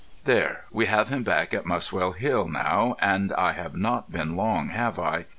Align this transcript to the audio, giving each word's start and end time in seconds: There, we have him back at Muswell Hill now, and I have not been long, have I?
There, 0.25 0.63
we 0.71 0.87
have 0.87 1.09
him 1.09 1.21
back 1.21 1.53
at 1.53 1.67
Muswell 1.67 2.13
Hill 2.13 2.47
now, 2.47 2.95
and 3.01 3.31
I 3.33 3.51
have 3.51 3.75
not 3.77 4.11
been 4.11 4.35
long, 4.35 4.69
have 4.69 4.97
I? 4.97 5.25